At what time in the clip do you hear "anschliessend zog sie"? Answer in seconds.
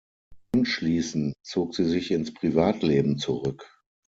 0.55-1.83